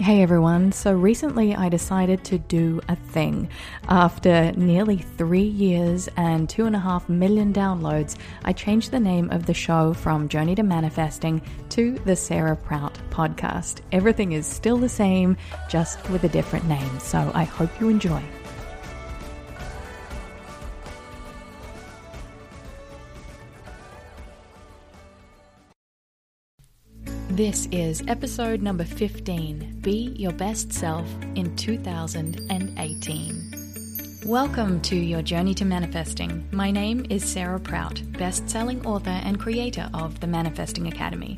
[0.00, 3.48] Hey everyone, so recently I decided to do a thing.
[3.88, 9.30] After nearly three years and two and a half million downloads, I changed the name
[9.30, 11.40] of the show from Journey to Manifesting
[11.70, 13.82] to the Sarah Prout Podcast.
[13.92, 15.36] Everything is still the same,
[15.70, 18.22] just with a different name, so I hope you enjoy.
[27.34, 33.54] This is episode number 15 Be Your Best Self in 2018.
[34.24, 36.46] Welcome to your journey to manifesting.
[36.52, 41.36] My name is Sarah Prout, best selling author and creator of the Manifesting Academy.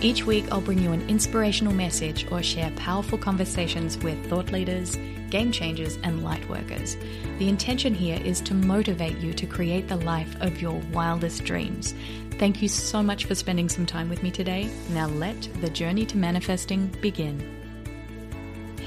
[0.00, 4.96] Each week, I'll bring you an inspirational message or share powerful conversations with thought leaders,
[5.28, 6.96] game changers, and light workers.
[7.38, 11.94] The intention here is to motivate you to create the life of your wildest dreams.
[12.38, 14.68] Thank you so much for spending some time with me today.
[14.90, 17.40] Now let the journey to manifesting begin.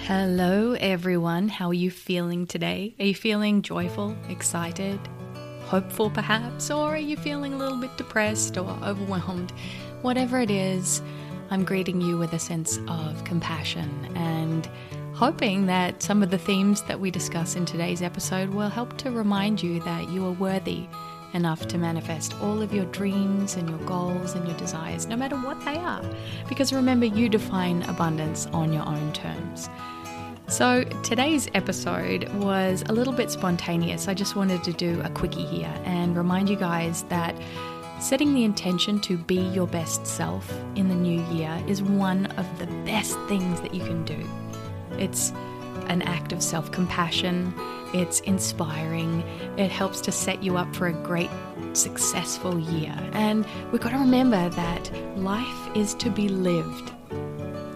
[0.03, 1.47] Hello, everyone.
[1.47, 2.93] How are you feeling today?
[2.99, 4.99] Are you feeling joyful, excited,
[5.63, 6.69] hopeful perhaps?
[6.69, 9.51] Or are you feeling a little bit depressed or overwhelmed?
[10.03, 11.01] Whatever it is,
[11.49, 14.69] I'm greeting you with a sense of compassion and
[15.13, 19.09] hoping that some of the themes that we discuss in today's episode will help to
[19.09, 20.87] remind you that you are worthy
[21.33, 25.35] enough to manifest all of your dreams and your goals and your desires, no matter
[25.35, 26.03] what they are.
[26.47, 29.69] Because remember, you define abundance on your own terms.
[30.47, 34.07] So, today's episode was a little bit spontaneous.
[34.07, 37.35] I just wanted to do a quickie here and remind you guys that
[37.99, 42.59] setting the intention to be your best self in the new year is one of
[42.59, 44.17] the best things that you can do.
[44.97, 45.31] It's
[45.87, 47.53] an act of self compassion,
[47.93, 49.21] it's inspiring,
[49.57, 51.29] it helps to set you up for a great,
[51.73, 52.95] successful year.
[53.13, 56.91] And we've got to remember that life is to be lived.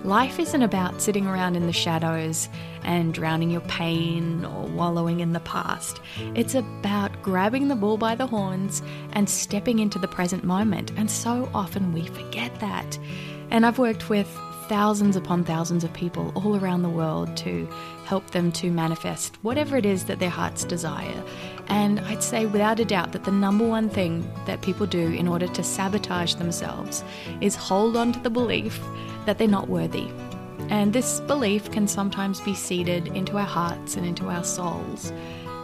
[0.03, 2.50] Life isn't about sitting around in the shadows
[2.84, 6.02] and drowning your pain or wallowing in the past.
[6.36, 8.81] It's about grabbing the bull by the horns
[9.13, 10.92] and stepping into the present moment.
[10.97, 13.00] And so often we forget that.
[13.50, 14.28] And I've worked with
[14.74, 17.70] thousands upon thousands of people all around the world to
[18.06, 21.24] help them to manifest whatever it is that their hearts desire.
[21.68, 25.28] And I'd say without a doubt that the number one thing that people do in
[25.28, 27.04] order to sabotage themselves
[27.40, 28.82] is hold on to the belief
[29.28, 30.08] that they're not worthy.
[30.70, 35.14] And this belief can sometimes be seeded into our hearts and into our souls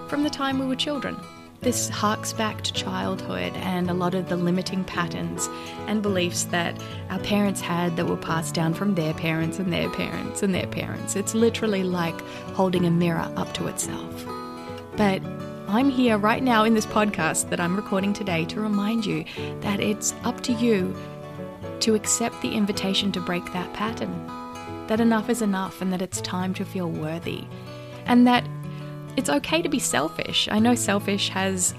[0.08, 1.18] from the time we were children.
[1.62, 5.50] This harks back to childhood and a lot of the limiting patterns
[5.88, 9.90] and beliefs that our parents had that were passed down from their parents and their
[9.90, 11.18] parents and their parents.
[11.18, 12.20] It's literally like
[12.53, 14.25] holding a mirror up to itself.
[14.96, 15.22] But
[15.68, 19.26] I'm here right now in this podcast that I'm recording today to remind you
[19.59, 20.96] that it's up to you
[21.81, 24.28] to accept the invitation to break that pattern.
[24.88, 27.44] That enough is enough and that it's time to feel worthy.
[28.06, 28.47] And that
[29.19, 30.47] it's okay to be selfish.
[30.50, 31.75] I know selfish has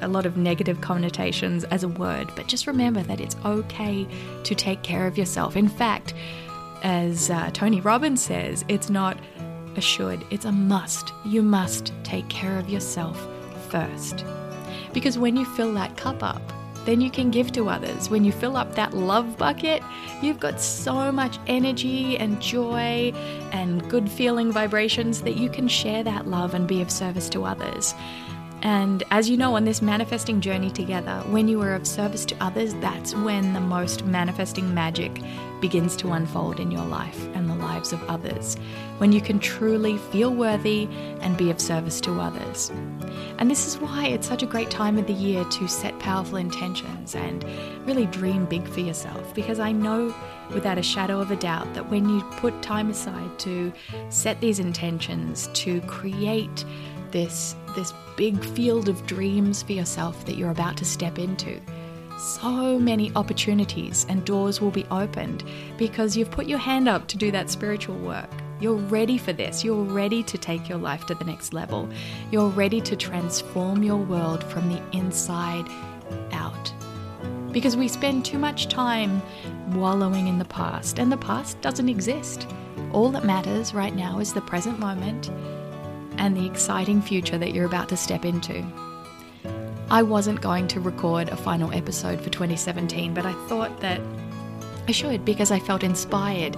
[0.00, 4.08] a lot of negative connotations as a word, but just remember that it's okay
[4.42, 5.56] to take care of yourself.
[5.56, 6.14] In fact,
[6.82, 9.16] as uh, Tony Robbins says, it's not
[9.76, 11.12] a should, it's a must.
[11.24, 13.24] You must take care of yourself
[13.68, 14.24] first.
[14.92, 16.42] Because when you fill that cup up,
[16.84, 18.10] then you can give to others.
[18.10, 19.82] When you fill up that love bucket,
[20.22, 23.12] you've got so much energy and joy
[23.52, 27.44] and good feeling vibrations that you can share that love and be of service to
[27.44, 27.94] others.
[28.62, 32.36] And as you know, on this manifesting journey together, when you are of service to
[32.42, 35.20] others, that's when the most manifesting magic
[35.60, 38.56] begins to unfold in your life and the lives of others.
[38.98, 40.88] When you can truly feel worthy
[41.20, 42.70] and be of service to others.
[43.38, 46.36] And this is why it's such a great time of the year to set powerful
[46.36, 47.44] intentions and
[47.86, 49.34] really dream big for yourself.
[49.34, 50.14] Because I know
[50.52, 53.72] without a shadow of a doubt that when you put time aside to
[54.08, 56.64] set these intentions, to create
[57.12, 61.60] this this big field of dreams for yourself that you're about to step into.
[62.18, 65.44] So many opportunities and doors will be opened
[65.78, 68.28] because you've put your hand up to do that spiritual work.
[68.60, 69.64] You're ready for this.
[69.64, 71.88] You're ready to take your life to the next level.
[72.30, 75.66] You're ready to transform your world from the inside
[76.32, 76.72] out.
[77.52, 79.22] Because we spend too much time
[79.68, 82.46] wallowing in the past, and the past doesn't exist.
[82.92, 85.30] All that matters right now is the present moment
[86.20, 88.64] and the exciting future that you're about to step into.
[89.90, 94.00] I wasn't going to record a final episode for 2017, but I thought that
[94.86, 96.56] I should because I felt inspired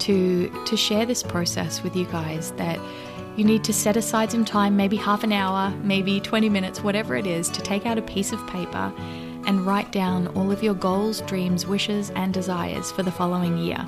[0.00, 2.78] to to share this process with you guys that
[3.36, 7.16] you need to set aside some time, maybe half an hour, maybe 20 minutes, whatever
[7.16, 8.92] it is, to take out a piece of paper
[9.46, 13.78] and write down all of your goals, dreams, wishes, and desires for the following year.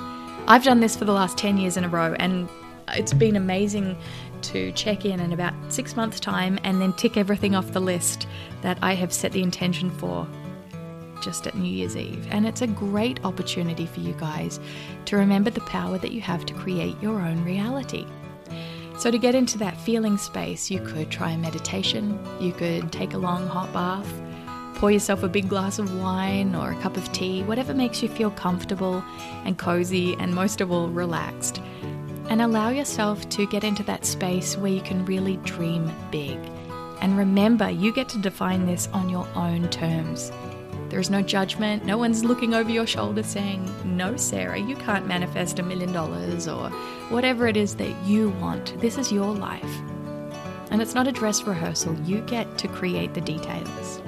[0.48, 2.48] I've done this for the last 10 years in a row, and
[2.94, 3.96] it's been amazing
[4.42, 8.26] to check in in about six months' time and then tick everything off the list
[8.62, 10.26] that I have set the intention for
[11.20, 12.26] just at New Year's Eve.
[12.30, 14.58] And it's a great opportunity for you guys
[15.06, 18.06] to remember the power that you have to create your own reality.
[18.98, 23.14] So, to get into that feeling space, you could try a meditation, you could take
[23.14, 24.12] a long hot bath,
[24.74, 28.08] pour yourself a big glass of wine or a cup of tea, whatever makes you
[28.08, 29.02] feel comfortable
[29.44, 31.62] and cozy and most of all relaxed.
[32.30, 36.38] And allow yourself to get into that space where you can really dream big.
[37.00, 40.30] And remember, you get to define this on your own terms.
[40.90, 41.84] There is no judgment.
[41.84, 46.46] No one's looking over your shoulder saying, No, Sarah, you can't manifest a million dollars
[46.46, 46.70] or
[47.10, 48.80] whatever it is that you want.
[48.80, 49.80] This is your life.
[50.70, 51.96] And it's not a dress rehearsal.
[52.02, 54.00] You get to create the details.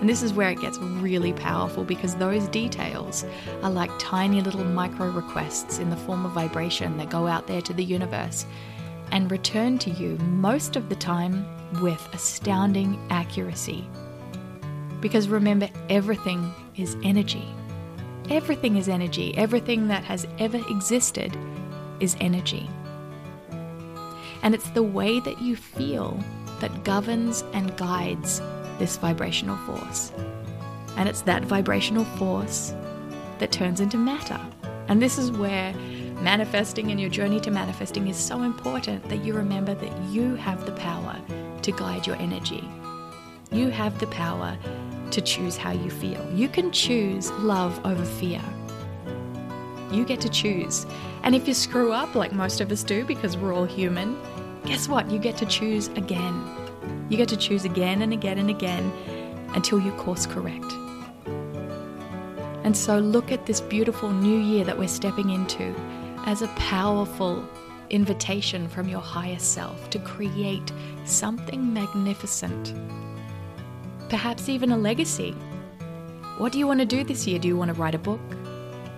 [0.00, 3.24] And this is where it gets really powerful because those details
[3.62, 7.62] are like tiny little micro requests in the form of vibration that go out there
[7.62, 8.46] to the universe
[9.12, 11.46] and return to you most of the time
[11.80, 13.88] with astounding accuracy.
[15.00, 17.46] Because remember, everything is energy.
[18.28, 19.36] Everything is energy.
[19.36, 21.36] Everything that has ever existed
[22.00, 22.68] is energy.
[24.42, 26.18] And it's the way that you feel
[26.60, 28.40] that governs and guides
[28.78, 30.12] this vibrational force.
[30.96, 32.74] And it's that vibrational force
[33.38, 34.40] that turns into matter.
[34.88, 35.74] And this is where
[36.20, 40.64] manifesting and your journey to manifesting is so important that you remember that you have
[40.64, 41.16] the power
[41.62, 42.66] to guide your energy.
[43.52, 44.56] You have the power
[45.10, 46.24] to choose how you feel.
[46.32, 48.42] You can choose love over fear.
[49.92, 50.86] You get to choose.
[51.22, 54.18] And if you screw up, like most of us do because we're all human,
[54.64, 55.10] guess what?
[55.10, 56.65] You get to choose again.
[57.08, 58.92] You get to choose again and again and again
[59.54, 60.72] until you course correct.
[62.64, 65.74] And so look at this beautiful new year that we're stepping into
[66.26, 67.48] as a powerful
[67.90, 70.72] invitation from your higher self to create
[71.04, 72.74] something magnificent
[74.08, 75.32] perhaps even a legacy.
[76.38, 77.38] What do you want to do this year?
[77.38, 78.20] Do you want to write a book?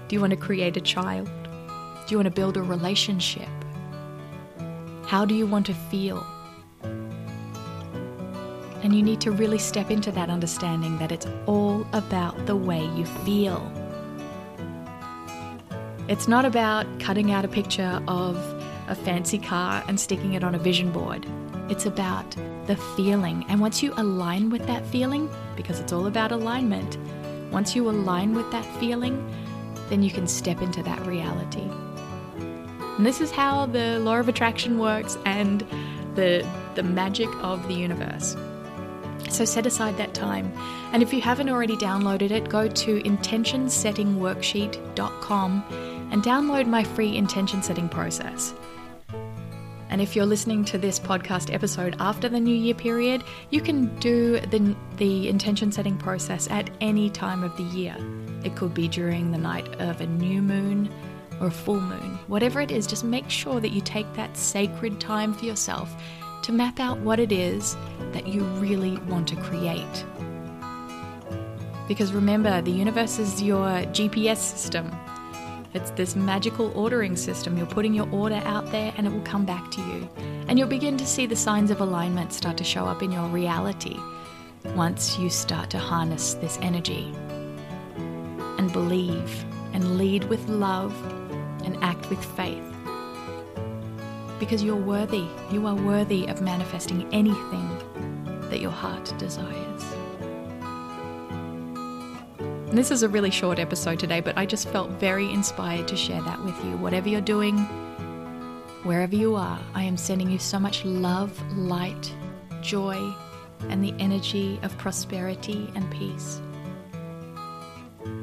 [0.09, 1.31] Do you want to create a child?
[2.07, 3.49] Do you want to build a relationship?
[5.07, 6.27] How do you want to feel?
[8.83, 12.85] And you need to really step into that understanding that it's all about the way
[12.95, 13.71] you feel.
[16.09, 18.37] It's not about cutting out a picture of
[18.89, 21.27] a fancy car and sticking it on a vision board.
[21.69, 22.35] It's about
[22.67, 23.45] the feeling.
[23.49, 26.97] And once you align with that feeling, because it's all about alignment,
[27.51, 29.23] once you align with that feeling,
[29.91, 31.69] then you can step into that reality.
[32.97, 35.61] And this is how the law of attraction works and
[36.15, 38.35] the, the magic of the universe.
[39.29, 40.53] So set aside that time.
[40.93, 45.65] And if you haven't already downloaded it, go to intentionsettingworksheet.com
[46.11, 48.55] and download my free intention setting process.
[49.91, 53.95] And if you're listening to this podcast episode after the New Year period, you can
[53.99, 57.97] do the, the intention setting process at any time of the year.
[58.45, 60.91] It could be during the night of a new moon
[61.41, 62.19] or a full moon.
[62.27, 65.95] Whatever it is, just make sure that you take that sacred time for yourself
[66.49, 67.77] to map out what it is
[68.13, 70.05] that you really want to create.
[71.87, 74.91] Because remember, the universe is your GPS system.
[75.75, 77.59] It's this magical ordering system.
[77.59, 80.09] You're putting your order out there and it will come back to you.
[80.49, 83.29] And you'll begin to see the signs of alignment start to show up in your
[83.29, 83.99] reality
[84.75, 87.13] once you start to harness this energy
[88.57, 90.95] and believe and lead with love
[91.67, 92.78] and act with faith.
[94.39, 95.27] Because you're worthy.
[95.51, 97.69] You are worthy of manifesting anything
[98.51, 99.85] that your heart desires.
[102.39, 105.97] And this is a really short episode today, but I just felt very inspired to
[105.97, 106.77] share that with you.
[106.77, 107.57] Whatever you're doing,
[108.85, 112.13] wherever you are, I am sending you so much love, light,
[112.61, 113.15] joy,
[113.71, 116.41] and the energy of prosperity and peace.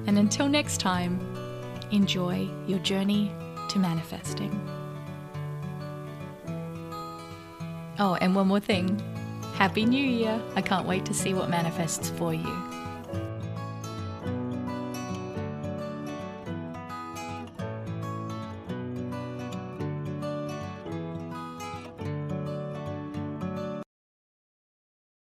[0.08, 1.20] And until next time,
[1.92, 3.32] enjoy your journey
[3.70, 4.75] to manifesting.
[7.98, 9.02] Oh, and one more thing.
[9.56, 10.42] Happy New Year!
[10.56, 12.75] I can't wait to see what manifests for you.